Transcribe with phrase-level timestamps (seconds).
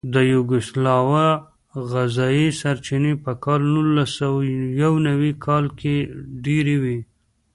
[0.13, 1.29] د یوګوسلاویا
[1.91, 5.95] غذایي سرچینې په کال نولسسوهیونوي کال کې
[6.45, 6.99] ډېرې وې.